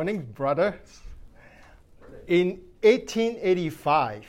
[0.00, 0.80] morning, brother.
[2.26, 4.24] In 1885,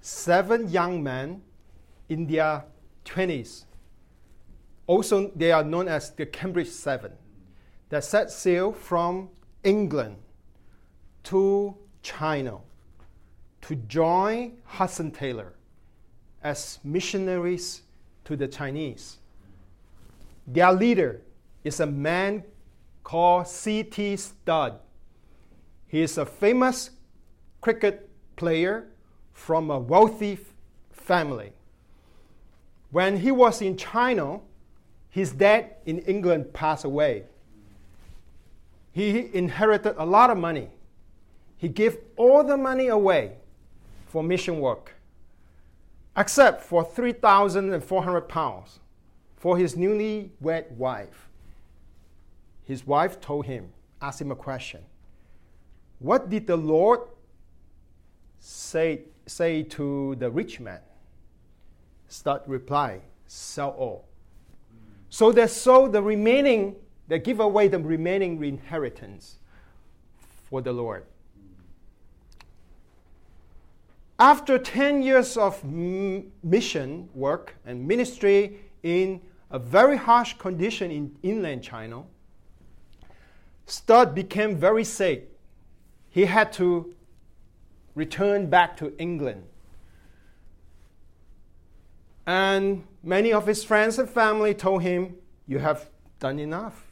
[0.00, 1.42] seven young men
[2.08, 2.62] in their
[3.04, 3.64] 20s,
[4.86, 7.10] also they are known as the Cambridge Seven,
[7.88, 9.30] that set sail from
[9.64, 10.18] England
[11.24, 11.74] to
[12.04, 12.58] China
[13.62, 15.54] to join Hudson Taylor
[16.44, 17.82] as missionaries
[18.24, 19.18] to the Chinese.
[20.46, 21.22] Their leader
[21.64, 22.44] is a man
[23.04, 24.16] called C.T.
[24.16, 24.78] Studd.
[25.86, 26.90] He is a famous
[27.60, 28.86] cricket player
[29.32, 30.38] from a wealthy
[30.92, 31.52] family.
[32.90, 34.40] When he was in China,
[35.08, 37.24] his dad in England passed away.
[38.92, 40.68] He inherited a lot of money.
[41.56, 43.36] He gave all the money away
[44.06, 44.94] for mission work,
[46.16, 48.80] except for 3,400 pounds
[49.36, 51.29] for his newly wed wife.
[52.70, 54.82] His wife told him, asked him a question
[55.98, 57.00] What did the Lord
[58.38, 60.78] say, say to the rich man?
[62.06, 64.04] Studd reply, Sell all.
[65.08, 66.76] So they sold the remaining,
[67.08, 69.40] they give away the remaining inheritance
[70.44, 71.06] for the Lord.
[74.16, 81.64] After 10 years of mission work and ministry in a very harsh condition in inland
[81.64, 82.04] China,
[83.70, 85.30] Studd became very sick.
[86.08, 86.92] He had to
[87.94, 89.44] return back to England.
[92.26, 95.14] And many of his friends and family told him,
[95.46, 96.82] You have done enough.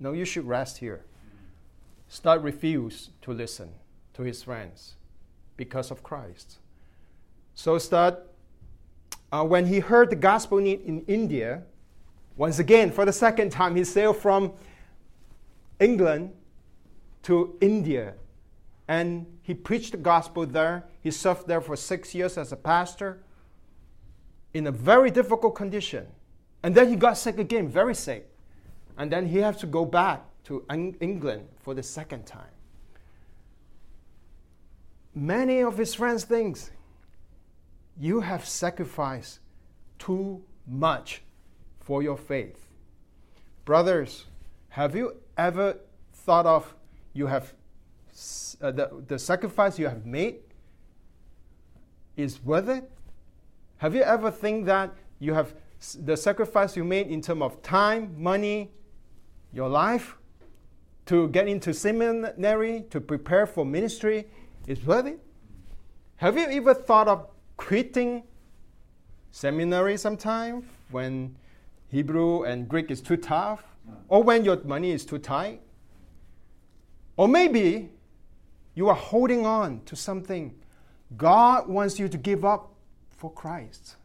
[0.00, 1.04] No, you should rest here.
[2.08, 3.68] Studd refused to listen
[4.14, 4.94] to his friends
[5.58, 6.56] because of Christ.
[7.54, 8.16] So Studd,
[9.30, 11.64] uh, when he heard the gospel need in India,
[12.38, 14.54] once again, for the second time, he sailed from
[15.80, 16.32] England
[17.24, 18.14] to India
[18.88, 20.84] and he preached the gospel there.
[21.02, 23.18] He served there for six years as a pastor
[24.54, 26.06] in a very difficult condition.
[26.62, 28.28] And then he got sick again, very sick.
[28.96, 32.50] And then he had to go back to England for the second time
[35.18, 36.58] many of his friends think
[37.98, 39.40] you have sacrificed
[39.98, 41.22] too much
[41.80, 42.66] for your faith.
[43.64, 44.26] Brothers,
[44.70, 45.78] have you ever
[46.12, 46.74] thought of
[47.14, 47.54] you have
[48.60, 50.36] uh, the, the sacrifice you have made
[52.16, 52.90] is worth it?
[53.78, 55.54] Have you ever think that you have
[56.00, 58.70] the sacrifice you made in terms of time, money,
[59.52, 60.18] your life
[61.08, 64.26] to get into seminary, to prepare for ministry,
[64.66, 65.18] is worth it.
[66.16, 68.24] Have you ever thought of quitting
[69.30, 71.34] seminary sometime when
[71.90, 73.64] Hebrew and Greek is too tough?
[74.08, 75.60] Or when your money is too tight?
[77.16, 77.90] Or maybe
[78.74, 80.54] you are holding on to something
[81.16, 82.74] God wants you to give up
[83.10, 83.96] for Christ.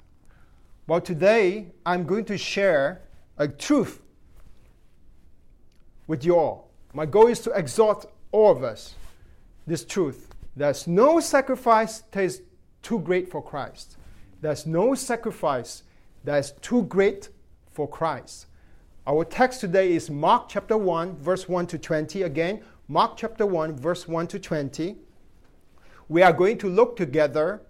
[0.88, 3.02] Well, today I'm going to share
[3.38, 4.02] a truth
[6.08, 6.72] with you all.
[6.94, 8.96] My goal is to exhort all of us
[9.66, 10.30] this truth.
[10.56, 12.42] There's no sacrifice that is
[12.82, 13.98] too great for Christ.
[14.42, 15.84] There's no sacrifice
[16.24, 17.30] that is too great
[17.72, 18.48] for Christ.
[19.06, 22.22] Our text today is Mark chapter 1, verse 1 to 20.
[22.22, 24.96] Again, Mark chapter 1, verse 1 to 20.
[26.08, 27.62] We are going to look together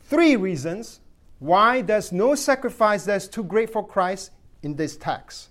[0.00, 0.98] three reasons
[1.38, 4.32] why there's no sacrifice that's too great for Christ
[4.64, 5.50] in this text.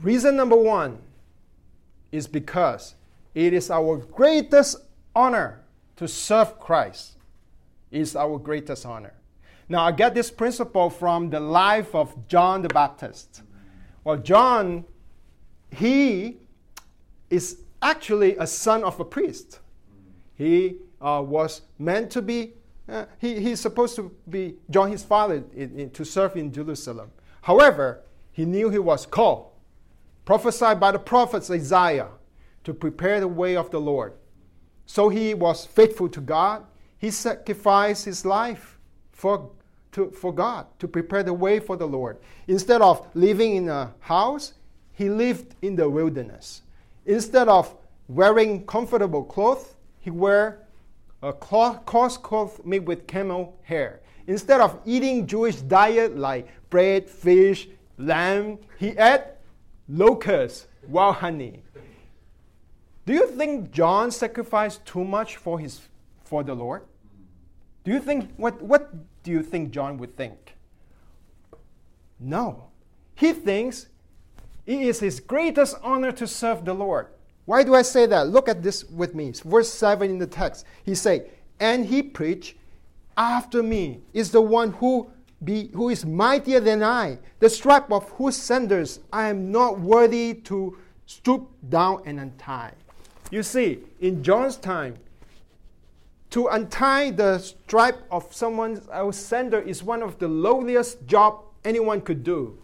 [0.00, 0.98] Reason number one
[2.12, 2.94] is because
[3.34, 4.76] it is our greatest
[5.12, 5.64] honor
[5.96, 7.16] to serve Christ
[7.90, 9.14] is our greatest honor.
[9.70, 13.42] Now, I get this principle from the life of John the Baptist.
[14.02, 14.84] Well, John,
[15.70, 16.38] he
[17.30, 19.60] is actually a son of a priest.
[20.34, 22.54] He uh, was meant to be,
[22.88, 27.12] uh, he, he's supposed to be John, his father, in, in, to serve in Jerusalem.
[27.42, 28.02] However,
[28.32, 29.52] he knew he was called,
[30.24, 32.08] prophesied by the prophets Isaiah,
[32.64, 34.14] to prepare the way of the Lord.
[34.86, 36.64] So he was faithful to God.
[36.98, 38.78] He sacrificed his life
[39.12, 39.52] for,
[39.92, 42.18] to, for God to prepare the way for the Lord.
[42.46, 44.54] Instead of living in a house,
[44.92, 46.62] he lived in the wilderness.
[47.06, 47.74] Instead of
[48.08, 50.58] wearing comfortable clothes, he wore
[51.22, 54.00] a cloth, coarse cloth made with camel hair.
[54.26, 59.22] Instead of eating Jewish diet like bread, fish, lamb, he ate
[59.88, 61.62] locusts, wild honey.
[63.06, 65.80] Do you think John sacrificed too much for, his,
[66.22, 66.82] for the Lord?
[67.84, 70.54] Do you think, what, what do you think John would think?
[72.18, 72.64] No.
[73.14, 73.86] He thinks
[74.66, 77.08] it is his greatest honor to serve the Lord.
[77.44, 78.28] Why do I say that?
[78.28, 79.28] Look at this with me.
[79.28, 80.64] It's verse 7 in the text.
[80.84, 82.56] He say, "And he preached
[83.16, 85.10] after me is the one who
[85.42, 90.34] be who is mightier than I, the strap of whose sandals I am not worthy
[90.34, 90.76] to
[91.06, 92.74] stoop down and untie."
[93.30, 94.96] You see, in John's time,
[96.30, 102.22] to untie the stripe of someone's sender is one of the lowliest job anyone could
[102.22, 102.56] do.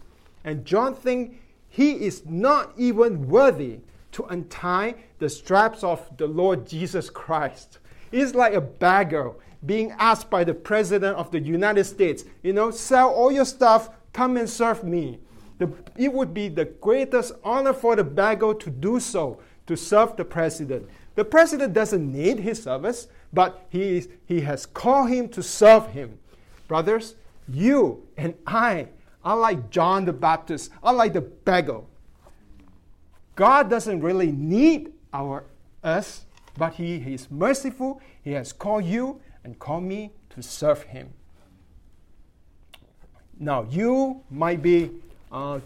[0.43, 1.35] And John thinks
[1.69, 3.79] he is not even worthy
[4.13, 7.79] to untie the straps of the Lord Jesus Christ.
[8.09, 9.33] He's like a beggar
[9.65, 13.89] being asked by the President of the United States, you know, sell all your stuff,
[14.13, 15.19] come and serve me.
[15.57, 20.15] The, it would be the greatest honor for the beggar to do so, to serve
[20.15, 20.87] the President.
[21.15, 25.87] The President doesn't need his service, but he, is, he has called him to serve
[25.87, 26.17] him.
[26.67, 27.15] Brothers,
[27.47, 28.87] you and I
[29.23, 31.81] are like John the Baptist, are like the beggar.
[33.35, 35.43] God doesn't really need our
[35.83, 36.25] us,
[36.57, 38.01] but he, he is merciful.
[38.23, 41.13] He has called you and called me to serve Him.
[43.39, 44.91] Now, you might be
[45.31, 45.59] uh,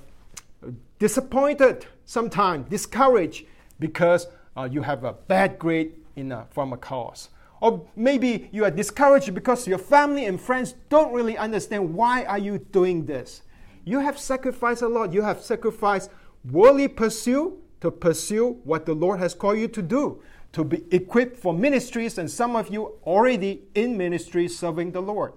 [1.00, 3.46] disappointed sometimes, discouraged
[3.80, 7.30] because uh, you have a bad grade in a, from a course.
[7.62, 12.40] Or maybe you are discouraged because your family and friends don't really understand why are
[12.40, 13.44] you doing this.
[13.86, 15.13] You have sacrificed a lot.
[15.13, 16.10] You have sacrificed
[16.50, 20.24] worldly pursuit to pursue what the Lord has called you to do,
[20.54, 25.34] to be equipped for ministries, and some of you already in ministry serving the Lord.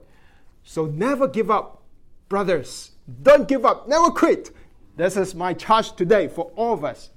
[0.62, 1.82] So never give up,
[2.30, 2.92] brothers.
[3.22, 3.86] Don't give up.
[3.86, 4.50] Never quit.
[4.96, 7.10] This is my charge today for all of us.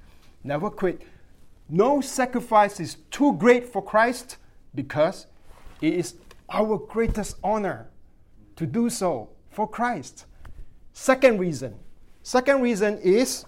[0.43, 1.01] Never quit.
[1.69, 4.37] No sacrifice is too great for Christ
[4.77, 5.27] because
[5.81, 6.13] it is
[6.49, 7.89] our greatest honor
[8.55, 10.25] to do so for Christ.
[10.93, 11.75] Second reason.
[12.23, 13.45] Second reason is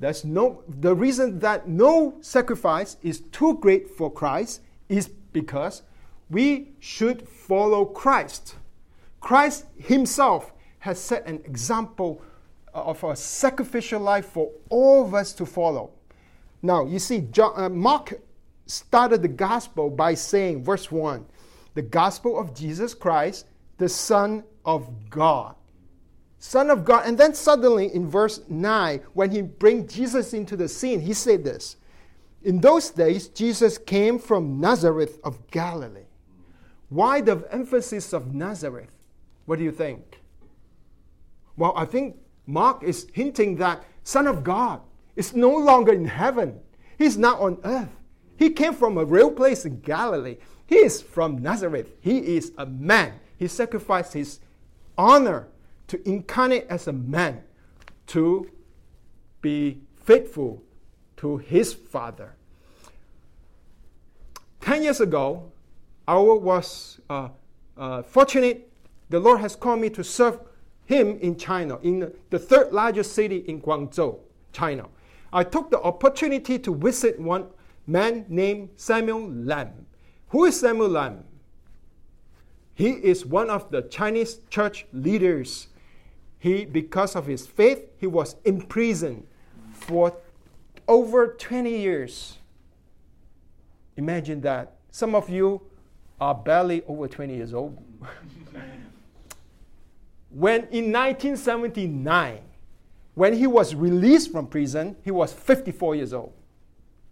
[0.00, 5.82] there's no, the reason that no sacrifice is too great for Christ is because
[6.30, 8.56] we should follow Christ.
[9.20, 12.22] Christ Himself has set an example
[12.72, 15.90] of a sacrificial life for all of us to follow.
[16.62, 18.20] Now, you see, John, uh, Mark
[18.68, 21.26] started the gospel by saying, verse 1,
[21.74, 23.46] the gospel of Jesus Christ,
[23.78, 25.56] the Son of God.
[26.38, 27.06] Son of God.
[27.06, 31.42] And then suddenly in verse 9, when he brings Jesus into the scene, he said
[31.42, 31.76] this
[32.42, 36.06] In those days, Jesus came from Nazareth of Galilee.
[36.90, 38.90] Why the emphasis of Nazareth?
[39.46, 40.20] What do you think?
[41.56, 42.16] Well, I think
[42.46, 44.80] Mark is hinting that Son of God
[45.16, 46.60] is no longer in heaven.
[46.96, 47.97] He's not on earth.
[48.38, 50.36] He came from a real place in Galilee.
[50.66, 51.88] He is from Nazareth.
[52.00, 53.14] He is a man.
[53.36, 54.38] He sacrificed his
[54.96, 55.48] honor
[55.88, 57.42] to incarnate as a man,
[58.08, 58.48] to
[59.40, 60.62] be faithful
[61.16, 62.36] to his father.
[64.60, 65.50] Ten years ago,
[66.06, 67.30] I was uh,
[67.76, 68.70] uh, fortunate.
[69.08, 70.40] The Lord has called me to serve
[70.84, 74.18] Him in China, in the third largest city in Guangzhou,
[74.52, 74.86] China.
[75.32, 77.46] I took the opportunity to visit one
[77.88, 79.86] man named Samuel Lamb.
[80.28, 81.24] Who is Samuel Lamb?
[82.74, 85.68] He is one of the Chinese church leaders
[86.38, 89.26] he, because of his faith, he was imprisoned
[89.72, 90.16] for
[90.86, 92.38] over 20 years.
[93.96, 94.74] Imagine that.
[94.92, 95.60] Some of you
[96.20, 97.76] are barely over 20 years old.
[100.30, 102.40] when in 1979,
[103.14, 106.32] when he was released from prison, he was 54 years old.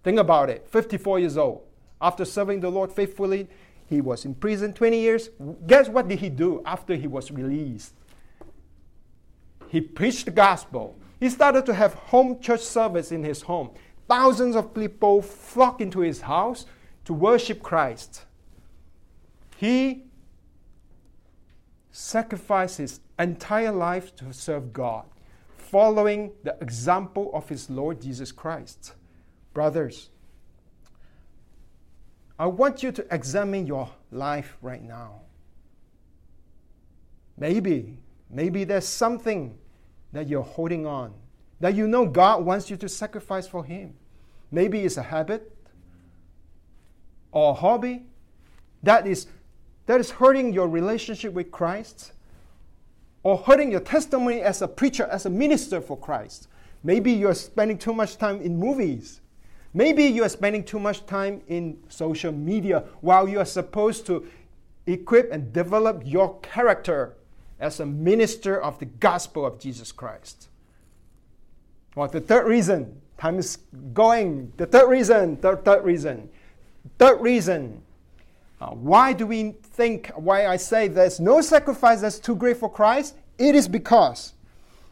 [0.06, 1.62] Think about it 54 years old.
[2.00, 3.48] After serving the Lord faithfully,
[3.86, 5.30] he was in prison 20 years.
[5.66, 7.92] Guess what did he do after he was released?
[9.66, 10.94] He preached the gospel.
[11.18, 13.70] He started to have home church service in his home.
[14.06, 16.66] Thousands of people flock into his house
[17.06, 18.26] to worship Christ.
[19.56, 20.04] He
[21.90, 25.06] sacrificed his entire life to serve God,
[25.58, 28.92] following the example of his Lord Jesus Christ.
[29.56, 30.10] Brothers,
[32.38, 35.22] I want you to examine your life right now.
[37.38, 37.96] Maybe
[38.30, 39.56] Maybe there's something
[40.12, 41.14] that you're holding on
[41.60, 43.94] that you know God wants you to sacrifice for Him.
[44.50, 45.52] Maybe it's a habit
[47.32, 48.06] or a hobby
[48.82, 49.26] that is,
[49.86, 52.12] that is hurting your relationship with Christ
[53.22, 56.48] or hurting your testimony as a preacher, as a minister for Christ.
[56.84, 59.20] Maybe you're spending too much time in movies.
[59.76, 64.26] Maybe you are spending too much time in social media while you are supposed to
[64.86, 67.14] equip and develop your character
[67.60, 70.48] as a minister of the gospel of Jesus Christ.
[71.94, 73.58] Well, the third reason Time is
[73.94, 74.52] going.
[74.56, 76.28] The third reason, third, third reason.
[76.98, 77.82] Third reason.
[78.60, 82.70] Uh, why do we think, why I say there's no sacrifice that's too great for
[82.70, 83.16] Christ?
[83.38, 84.32] It is because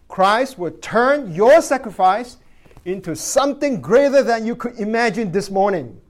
[0.08, 2.38] Christ will turn your sacrifice
[2.84, 6.00] into something greater than you could imagine this morning.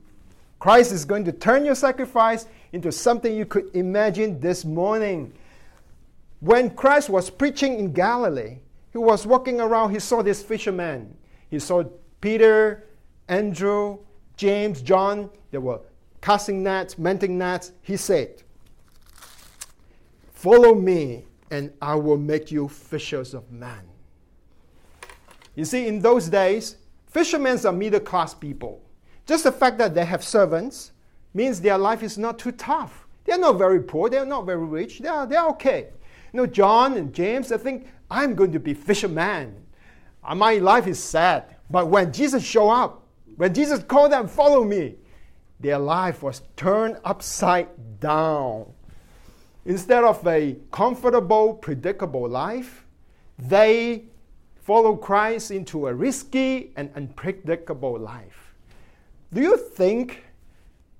[0.58, 5.32] Christ is going to turn your sacrifice into something you could imagine this morning.
[6.40, 8.58] When Christ was preaching in Galilee,
[8.90, 11.16] he was walking around, he saw this fisherman.
[11.50, 11.84] He saw
[12.20, 12.84] Peter,
[13.28, 13.98] Andrew,
[14.36, 15.30] James, John.
[15.50, 15.80] They were
[16.20, 17.72] casting nets, mending nets.
[17.82, 18.42] He said,
[20.32, 23.93] Follow me, and I will make you fishers of men.
[25.54, 28.82] You see, in those days, fishermen are middle class people.
[29.26, 30.92] Just the fact that they have servants
[31.32, 33.06] means their life is not too tough.
[33.24, 35.88] They're not very poor, they're not very rich, they're, they're okay.
[36.32, 39.54] You know, John and James, they think, I'm going to be fisherman.
[40.22, 41.56] Uh, my life is sad.
[41.70, 43.06] But when Jesus showed up,
[43.36, 44.96] when Jesus called them, follow me,
[45.60, 47.68] their life was turned upside
[48.00, 48.70] down.
[49.64, 52.84] Instead of a comfortable, predictable life,
[53.38, 54.04] they
[54.64, 58.54] follow Christ into a risky and unpredictable life.
[59.32, 60.24] Do you think,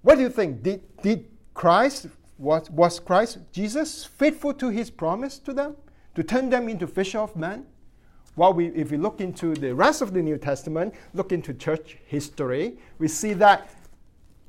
[0.03, 0.63] what do you think?
[0.63, 5.77] Did, did Christ, was, was Christ, Jesus, faithful to his promise to them?
[6.15, 7.67] To turn them into fish of men?
[8.37, 11.97] Well, we, if we look into the rest of the New Testament, look into church
[12.07, 13.71] history, we see that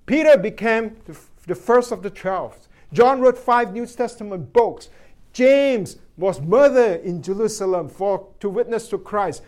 [0.06, 1.18] Peter became the,
[1.48, 2.58] the first of the twelve.
[2.92, 4.90] John wrote five New Testament books.
[5.34, 9.44] James was murdered in Jerusalem for, to witness to Christ.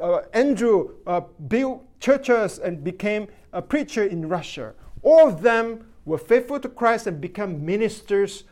[0.00, 4.74] Uh, Andrew uh, built churches and became a preacher in Russia.
[5.02, 8.44] All of them were faithful to Christ and became ministers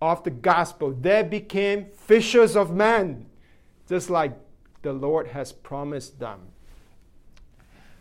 [0.00, 0.92] of the gospel.
[0.92, 3.26] They became fishers of men,
[3.88, 4.32] just like
[4.82, 6.40] the Lord has promised them.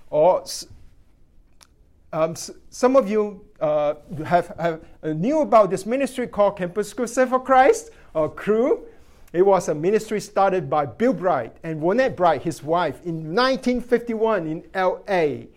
[0.10, 0.44] Or
[2.14, 2.36] um,
[2.70, 3.96] some of you uh,
[4.26, 8.86] have, have uh, knew about this ministry called Campus Crusade for Christ or Cru.
[9.36, 14.48] It was a ministry started by Bill Bright and Vonette Bright, his wife, in 1951
[14.48, 15.48] in LA.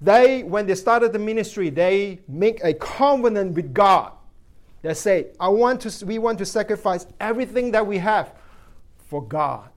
[0.00, 4.10] They, when they started the ministry, they make a covenant with God.
[4.82, 8.34] They say, I want to, we want to sacrifice everything that we have
[8.98, 9.70] for God.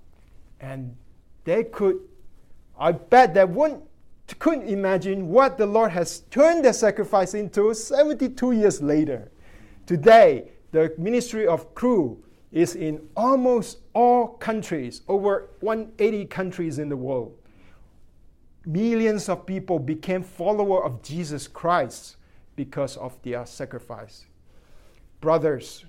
[0.59, 0.97] And
[1.43, 1.99] they could,
[2.75, 3.83] I bet they wouldn't,
[4.39, 9.31] couldn't imagine what the Lord has turned their sacrifice into 72 years later.
[9.85, 12.24] Today, the ministry of Cru
[12.55, 17.37] is in almost all countries, over 180 countries in the world.
[18.65, 22.15] Millions of people became followers of Jesus Christ
[22.55, 24.25] because of their sacrifice.
[25.19, 25.83] Brothers,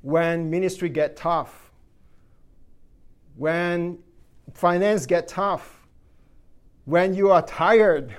[0.00, 1.72] when ministry get tough,
[3.36, 3.98] when
[4.54, 5.88] finance get tough,
[6.84, 8.14] when you are tired,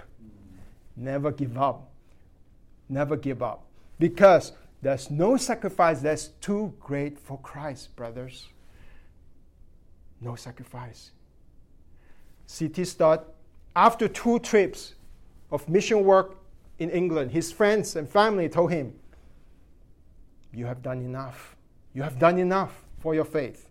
[0.98, 1.90] never give up.
[2.90, 3.66] Never give up.
[3.98, 4.52] Because
[4.84, 8.50] there's no sacrifice that's too great for Christ, brothers.
[10.20, 11.12] No sacrifice.
[12.48, 12.84] C.T.
[12.84, 13.24] Studd,
[13.78, 14.96] after two trips
[15.52, 16.36] of mission work
[16.80, 18.94] in England, his friends and family told him,
[20.54, 21.56] You have done enough.
[21.94, 23.70] You have done enough for your faith.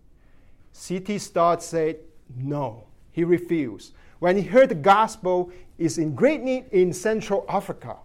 [0.72, 1.18] C.T.
[1.18, 1.98] Studd said,
[2.34, 2.84] No.
[3.10, 3.92] He refused.
[4.18, 7.96] When he heard the gospel is in great need in Central Africa,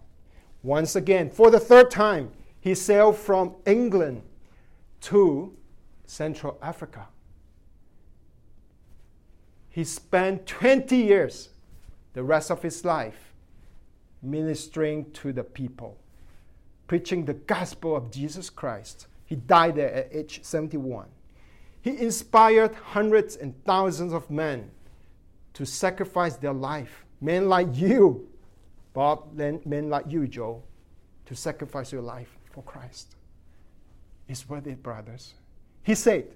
[0.62, 4.22] once again, for the third time, he sailed from England
[5.02, 5.56] to
[6.06, 7.08] Central Africa.
[9.68, 11.50] He spent 20 years,
[12.14, 13.32] the rest of his life,
[14.22, 15.96] ministering to the people,
[16.88, 19.06] preaching the gospel of Jesus Christ.
[19.24, 21.06] He died there at age 71.
[21.80, 24.70] He inspired hundreds and thousands of men
[25.54, 27.04] to sacrifice their life.
[27.20, 28.28] Men like you,
[28.94, 30.62] Bob, men like you, Joe,
[31.26, 33.14] to sacrifice your life for Christ.
[34.26, 35.34] It's worth it, brothers.
[35.84, 36.26] He said,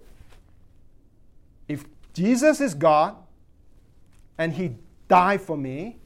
[1.67, 3.17] if Jesus is God
[4.39, 4.77] and He
[5.09, 5.97] died for me,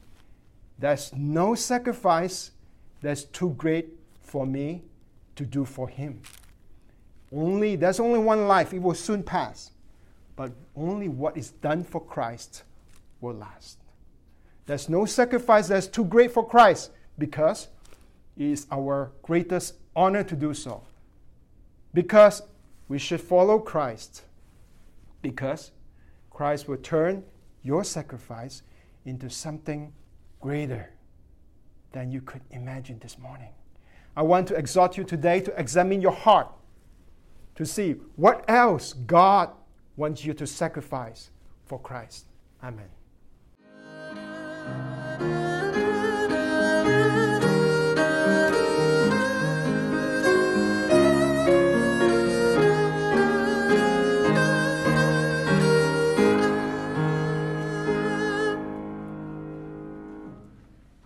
[0.79, 2.51] there's no sacrifice
[2.99, 3.89] that's too great
[4.23, 4.81] for me
[5.35, 6.19] to do for Him.
[7.31, 9.69] Only there's only one life, it will soon pass.
[10.35, 12.63] But only what is done for Christ
[13.21, 13.77] will last.
[14.65, 17.67] There's no sacrifice that's too great for Christ because
[18.35, 20.83] it is our greatest honored to do so
[21.93, 22.43] because
[22.87, 24.21] we should follow Christ,
[25.21, 25.71] because
[26.29, 27.23] Christ will turn
[27.63, 28.61] your sacrifice
[29.03, 29.91] into something
[30.39, 30.93] greater
[31.91, 33.49] than you could imagine this morning.
[34.15, 36.47] I want to exhort you today to examine your heart
[37.55, 39.49] to see what else God
[39.95, 41.31] wants you to sacrifice
[41.65, 42.27] for Christ.
[42.63, 42.89] Amen.